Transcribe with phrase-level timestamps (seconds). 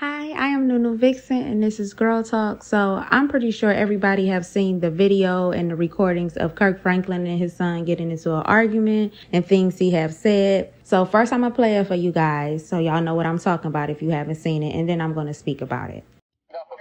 [0.00, 2.64] Hi, I am Nunu Vixen and this is Girl Talk.
[2.64, 7.26] So I'm pretty sure everybody have seen the video and the recordings of Kirk Franklin
[7.26, 10.72] and his son getting into an argument and things he have said.
[10.84, 13.66] So first I'm gonna play it for you guys so y'all know what I'm talking
[13.66, 16.02] about if you haven't seen it and then I'm gonna speak about it.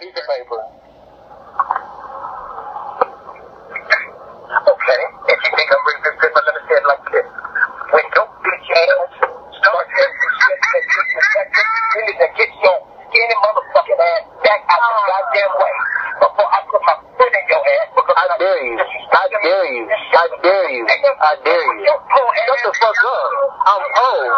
[0.00, 0.58] piece of paper.
[4.58, 7.26] Okay, if you think I'm racist, then let me say it like this.
[7.94, 9.22] When your bitch ass
[9.54, 12.78] starts having some shit that disrespectful, you need to get your
[13.14, 15.74] skinny motherfucking ass back out the goddamn way
[16.18, 18.74] before I put my foot in your ass because I dare you.
[18.74, 19.84] I dare you.
[19.86, 20.82] I dare you.
[20.82, 21.73] I dare you.
[21.84, 23.30] Shut the fuck up.
[23.66, 24.28] I'm old.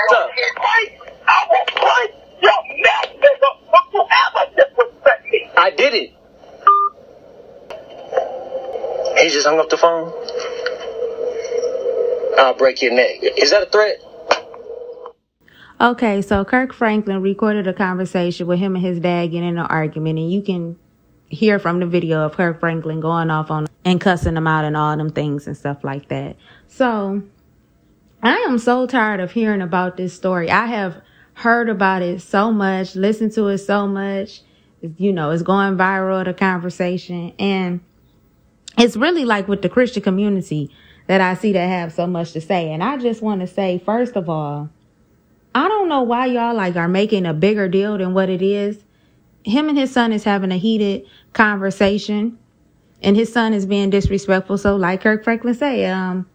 [0.00, 0.30] What's up?
[1.26, 2.10] I will put
[2.42, 5.38] your neck, nigga, if you ever disrespect me.
[5.56, 6.10] I did it.
[9.22, 10.12] He just hung up the phone.
[12.38, 13.22] I'll break your neck.
[13.36, 13.98] Is that a threat?
[15.80, 19.66] Okay, so Kirk Franklin recorded a conversation with him and his dad getting in an
[19.66, 20.76] argument, and you can
[21.30, 24.76] hear from the video of Kirk Franklin going off on and cussing them out and
[24.76, 26.36] all them things and stuff like that.
[26.66, 27.22] So
[28.22, 30.50] I am so tired of hearing about this story.
[30.50, 31.00] I have
[31.34, 34.42] heard about it so much, listened to it so much.
[34.96, 37.32] You know, it's going viral, the conversation.
[37.38, 37.80] And
[38.76, 40.70] it's really like with the Christian community
[41.06, 42.72] that I see that have so much to say.
[42.72, 44.68] And I just want to say, first of all,
[45.54, 48.78] I don't know why y'all like are making a bigger deal than what it is.
[49.44, 52.38] Him and his son is having a heated conversation
[53.02, 54.58] and his son is being disrespectful.
[54.58, 56.26] So like Kirk Franklin say, um,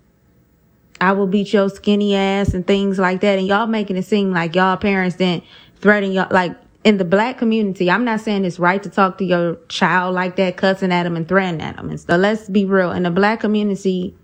[0.99, 3.37] I will beat your skinny ass and things like that.
[3.37, 5.43] And y'all making it seem like y'all parents didn't
[5.81, 6.27] threaten y'all.
[6.31, 10.15] Like in the black community, I'm not saying it's right to talk to your child
[10.15, 11.89] like that, cussing at them and threatening at them.
[11.89, 12.91] And so let's be real.
[12.91, 14.15] In the black community,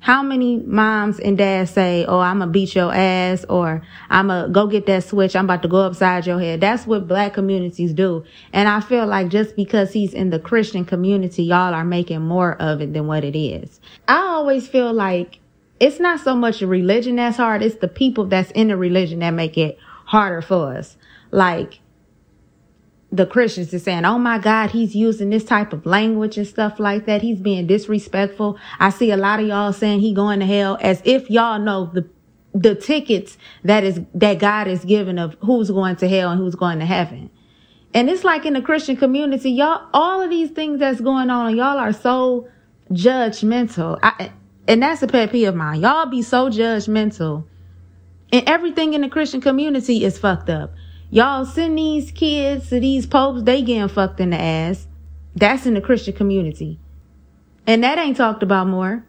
[0.00, 4.48] how many moms and dads say, Oh, I'm gonna beat your ass or I'm gonna
[4.48, 5.36] go get that switch.
[5.36, 6.62] I'm about to go upside your head.
[6.62, 8.24] That's what black communities do.
[8.52, 12.56] And I feel like just because he's in the Christian community, y'all are making more
[12.60, 13.78] of it than what it is.
[14.08, 15.38] I always feel like
[15.80, 17.62] it's not so much a religion that's hard.
[17.62, 20.96] It's the people that's in the religion that make it harder for us.
[21.30, 21.80] Like,
[23.12, 26.78] the Christians is saying, Oh my God, he's using this type of language and stuff
[26.78, 27.22] like that.
[27.22, 28.58] He's being disrespectful.
[28.78, 31.90] I see a lot of y'all saying he going to hell as if y'all know
[31.92, 32.08] the
[32.52, 36.54] the tickets that is that God is giving of who's going to hell and who's
[36.54, 37.30] going to heaven.
[37.92, 41.56] And it's like in the Christian community, y'all, all of these things that's going on,
[41.56, 42.48] y'all are so
[42.92, 43.98] judgmental.
[44.02, 44.32] I,
[44.68, 45.80] and that's a pet peeve of mine.
[45.80, 47.44] Y'all be so judgmental.
[48.32, 50.72] And everything in the Christian community is fucked up.
[51.12, 54.86] Y'all send these kids to these popes, they getting fucked in the ass.
[55.34, 56.78] That's in the Christian community.
[57.66, 59.04] And that ain't talked about more.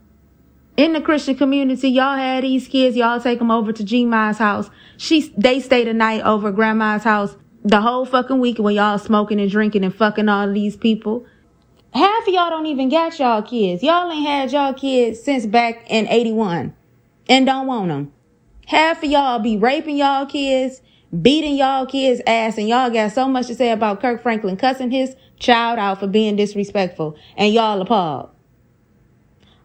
[0.78, 4.40] In the Christian community, y'all had these kids, y'all take them over to G Ma's
[4.40, 4.70] house.
[4.98, 9.40] She, they stay the night over grandma's house the whole fucking week when y'all smoking
[9.40, 11.26] and drinking and fucking all these people.
[11.94, 13.84] Half of y'all don't even got y'all kids.
[13.84, 16.74] Y'all ain't had y'all kids since back in 81
[17.30, 18.12] and don't want them.
[18.66, 20.82] Half of y'all be raping y'all kids
[21.20, 24.92] beating y'all kids ass and y'all got so much to say about Kirk Franklin cussing
[24.92, 28.30] his child out for being disrespectful and y'all appalled.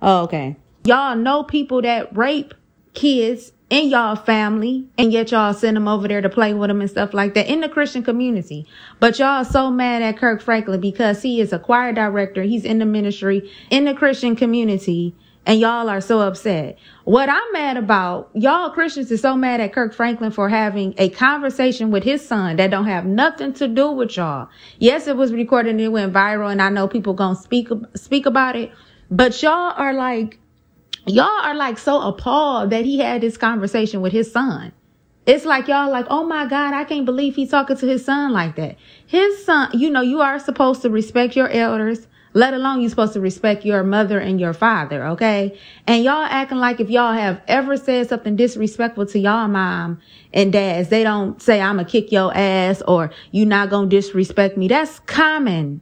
[0.03, 0.57] Oh, okay.
[0.85, 2.55] Y'all know people that rape
[2.95, 6.81] kids in y'all family and yet y'all send them over there to play with them
[6.81, 8.67] and stuff like that in the Christian community.
[9.01, 12.43] But y'all so mad at Kirk Franklin because he is a choir director.
[12.43, 15.15] He's in the ministry in the Christian community
[15.47, 16.77] and y'all are so upset.
[17.05, 21.09] What I'm mad about, y'all Christians is so mad at Kirk Franklin for having a
[21.09, 24.49] conversation with his son that don't have nothing to do with y'all.
[24.81, 28.27] Yes, it was recorded and it went viral and I know people gonna speak, speak
[28.27, 28.73] about it,
[29.09, 30.41] but y'all are like,
[31.07, 34.73] y'all are like so appalled that he had this conversation with his son.
[35.27, 38.33] It's like y'all like, oh my God, I can't believe he's talking to his son
[38.33, 38.77] like that.
[39.07, 43.15] His son, you know, you are supposed to respect your elders let alone you're supposed
[43.15, 45.59] to respect your mother and your father, okay?
[45.87, 50.03] And y'all acting like if y'all have ever said something disrespectful to y'all mom
[50.35, 54.59] and dads, they don't say, I'm gonna kick your ass or you not gonna disrespect
[54.59, 54.69] me.
[54.69, 55.81] That's common.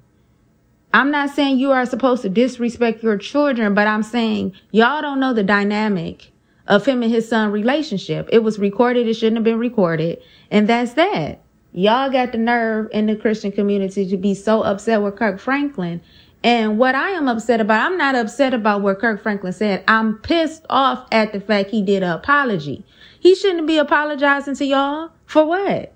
[0.92, 5.18] I'm not saying you are supposed to disrespect your children, but I'm saying y'all don't
[5.18, 6.30] know the dynamic
[6.68, 8.28] of him and his son relationship.
[8.30, 9.08] It was recorded.
[9.08, 10.22] It shouldn't have been recorded.
[10.52, 11.40] And that's that.
[11.72, 16.00] Y'all got the nerve in the Christian community to be so upset with Kirk Franklin
[16.44, 19.82] and what I am upset about, I'm not upset about what Kirk Franklin said.
[19.88, 22.84] I'm pissed off at the fact he did an apology.
[23.18, 25.94] He shouldn't be apologizing to y'all for what?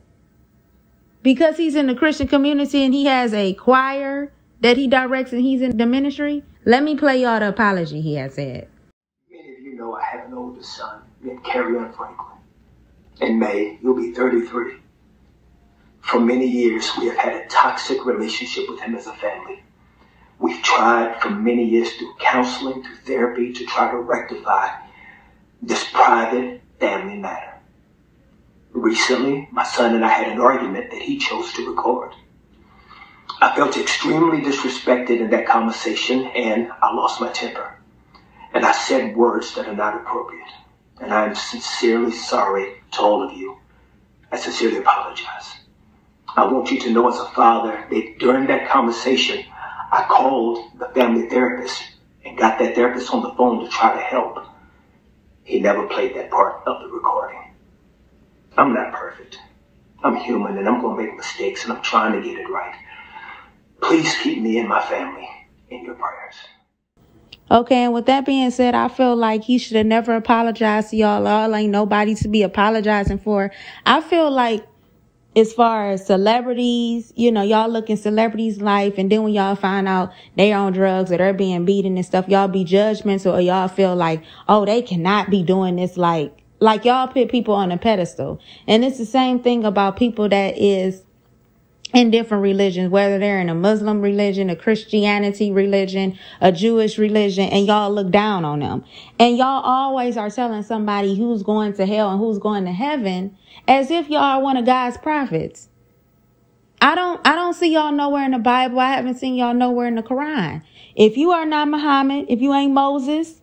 [1.23, 5.43] Because he's in the Christian community and he has a choir that he directs and
[5.43, 6.43] he's in the ministry.
[6.65, 8.69] Let me play y'all the apology he has said.
[9.31, 12.39] Many of you know I have an older son named Kerrion Franklin.
[13.21, 14.77] In May, you'll be 33.
[16.01, 19.63] For many years, we have had a toxic relationship with him as a family.
[20.41, 24.69] We've tried for many years through counseling, through therapy, to try to rectify
[25.61, 27.55] this private family matter.
[28.73, 32.13] Recently, my son and I had an argument that he chose to record.
[33.41, 37.79] I felt extremely disrespected in that conversation and I lost my temper.
[38.53, 40.49] And I said words that are not appropriate.
[41.01, 43.59] And I am sincerely sorry to all of you.
[44.33, 45.55] I sincerely apologize.
[46.37, 49.45] I want you to know as a father that during that conversation,
[49.91, 51.83] I called the family therapist
[52.25, 54.45] and got that therapist on the phone to try to help.
[55.45, 57.55] He never played that part of the recording.
[58.57, 59.39] I'm not perfect.
[60.05, 62.75] I'm human and I'm going to make mistakes and I'm trying to get it right.
[63.81, 65.29] Please keep me and my family
[65.71, 66.35] in your prayers.
[67.51, 70.97] Okay, and with that being said, I feel like he should have never apologized to
[70.97, 71.27] y'all.
[71.27, 73.51] All ain't nobody to be apologizing for.
[73.87, 74.67] I feel like
[75.37, 79.55] as far as celebrities, you know, y'all look in celebrities' life, and then when y'all
[79.55, 83.41] find out they on drugs or they're being beaten and stuff, y'all be judgmental or
[83.41, 87.71] y'all feel like, oh, they cannot be doing this like like y'all put people on
[87.71, 88.41] a pedestal.
[88.67, 91.03] And it's the same thing about people that is
[91.95, 97.49] in different religions, whether they're in a Muslim religion, a Christianity religion, a Jewish religion,
[97.49, 98.85] and y'all look down on them.
[99.19, 103.37] And y'all always are telling somebody who's going to hell and who's going to heaven
[103.67, 105.69] as if y'all are one of God's prophets.
[106.81, 108.79] I don't, I don't see y'all nowhere in the Bible.
[108.81, 110.63] I haven't seen y'all nowhere in the Quran.
[110.95, 113.41] If you are not Muhammad, if you ain't Moses,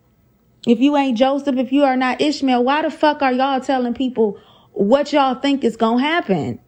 [0.66, 3.94] if you ain't Joseph, if you are not Ishmael, why the fuck are y'all telling
[3.94, 4.38] people
[4.72, 6.60] what y'all think is going to happen?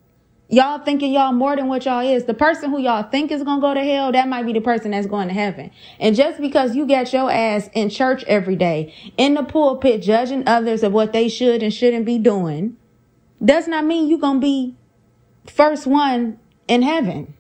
[0.51, 2.25] Y'all thinking y'all more than what y'all is.
[2.25, 4.93] The person who y'all think is to go to hell, that might be the person
[4.93, 5.71] that's going to heaven.
[6.01, 10.49] And just because you got your ass in church every day, in the pulpit, judging
[10.49, 12.79] others of what they should and shouldn't be doing,
[13.45, 14.75] does not mean you're to be
[15.47, 17.35] first one in heaven.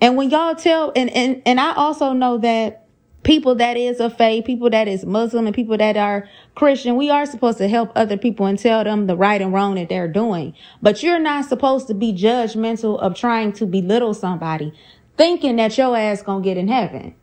[0.00, 2.83] And when y'all tell, and, and, and I also know that
[3.24, 7.10] people that is of faith, people that is Muslim and people that are Christian, we
[7.10, 10.06] are supposed to help other people and tell them the right and wrong that they're
[10.08, 10.54] doing.
[10.80, 14.72] But you're not supposed to be judgmental of trying to belittle somebody,
[15.16, 17.14] thinking that your ass gonna get in heaven.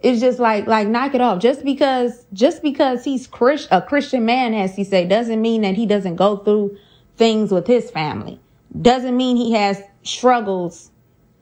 [0.00, 1.40] It's just like, like knock it off.
[1.40, 3.28] Just because, just because he's
[3.70, 6.76] a Christian man, as he say, doesn't mean that he doesn't go through
[7.16, 8.38] things with his family.
[8.80, 10.90] Doesn't mean he has struggles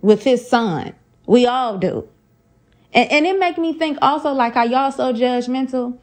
[0.00, 0.94] with his son.
[1.26, 2.08] We all do.
[2.96, 5.98] And, and it make me think also like how y'all so judgmental.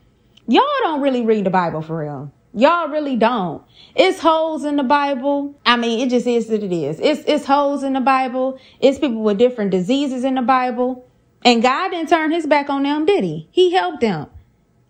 [0.48, 2.32] Y'all don't really read the Bible for real.
[2.54, 3.64] Y'all really don't.
[3.96, 5.60] It's holes in the Bible.
[5.66, 7.00] I mean, it just is what it is.
[7.00, 8.60] It's, it's holes in the Bible.
[8.80, 11.10] It's people with different diseases in the Bible.
[11.44, 13.50] And God didn't turn his back on them, did he?
[13.52, 14.28] He helped them.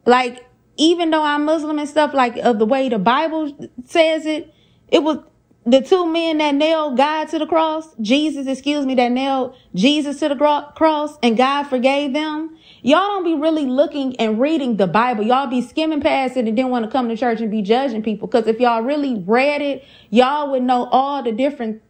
[0.05, 0.45] Like,
[0.75, 3.55] even though I'm Muslim and stuff, like of the way the Bible
[3.85, 4.53] says it,
[4.89, 5.19] it was,
[5.65, 10.19] the two men that nailed God to the cross, Jesus, excuse me, that nailed Jesus
[10.19, 10.35] to the
[10.75, 12.57] cross and God forgave them.
[12.81, 15.23] Y'all don't be really looking and reading the Bible.
[15.23, 18.03] Y'all be skimming past it and didn't want to come to church and be judging
[18.03, 18.27] people.
[18.27, 21.81] Cause if y'all really read it, y'all would know all the different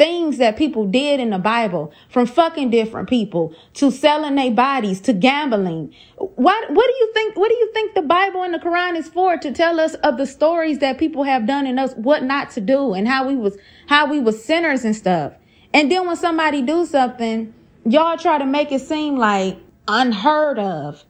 [0.00, 4.98] things that people did in the Bible, from fucking different people to selling their bodies
[5.02, 5.94] to gambling.
[6.16, 7.36] What what do you think?
[7.36, 9.36] What do you think the Bible and the Quran is for?
[9.36, 12.62] To tell us of the stories that people have done and us what not to
[12.62, 13.58] do and how we was
[13.88, 15.34] how we was sinners and stuff.
[15.74, 17.52] And then when somebody do something,
[17.84, 21.04] y'all try to make it seem like unheard of,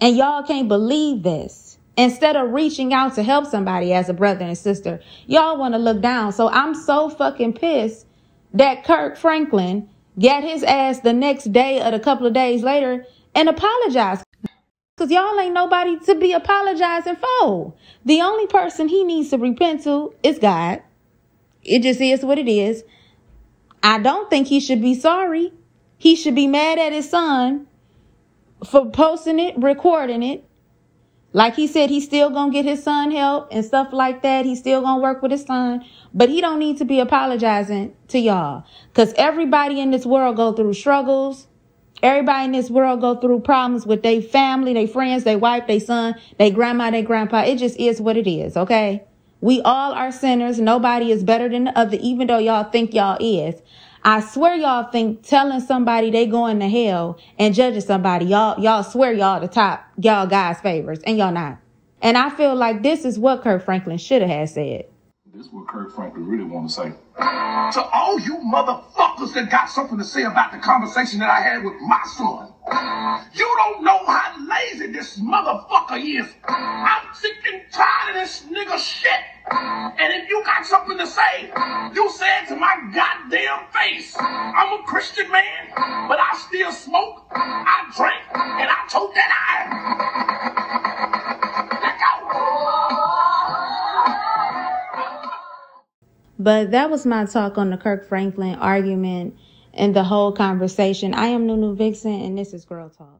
[0.00, 1.65] and y'all can't believe this.
[1.96, 5.78] Instead of reaching out to help somebody as a brother and sister, y'all want to
[5.78, 6.32] look down.
[6.32, 8.06] So I'm so fucking pissed
[8.52, 9.88] that Kirk Franklin
[10.18, 14.24] got his ass the next day or a couple of days later and apologized.
[14.98, 17.74] Cause y'all ain't nobody to be apologizing for.
[18.06, 20.82] The only person he needs to repent to is God.
[21.62, 22.82] It just is what it is.
[23.82, 25.52] I don't think he should be sorry.
[25.98, 27.66] He should be mad at his son
[28.64, 30.45] for posting it, recording it,
[31.36, 34.46] like he said, he's still gonna get his son help and stuff like that.
[34.46, 38.18] He's still gonna work with his son, but he don't need to be apologizing to
[38.18, 38.64] y'all.
[38.94, 41.46] Cause everybody in this world go through struggles.
[42.02, 45.78] Everybody in this world go through problems with their family, their friends, their wife, their
[45.78, 47.42] son, their grandma, their grandpa.
[47.42, 49.04] It just is what it is, okay?
[49.42, 50.58] We all are sinners.
[50.58, 53.60] Nobody is better than the other, even though y'all think y'all is.
[54.06, 58.84] I swear y'all think telling somebody they going to hell and judging somebody, y'all, y'all
[58.84, 61.58] swear y'all the top, y'all guys favors, and y'all not.
[62.00, 64.84] And I feel like this is what Kirk Franklin should have said.
[65.34, 66.92] This is what Kirk Franklin really want to say.
[67.18, 71.64] To all you motherfuckers that got something to say about the conversation that I had
[71.64, 72.45] with my son.
[72.68, 76.32] You don't know how lazy this motherfucker is.
[76.48, 79.20] I'm sick and tired of this nigga shit.
[79.52, 81.52] And if you got something to say,
[81.94, 84.16] you say it to my goddamn face.
[84.18, 85.68] I'm a Christian man,
[86.08, 90.16] but I still smoke, I drink, and I tote that iron.
[96.38, 99.36] But that was my talk on the Kirk Franklin argument
[99.76, 101.14] and the whole conversation.
[101.14, 103.15] I am Nunu Vixen, and this is Girl Talk.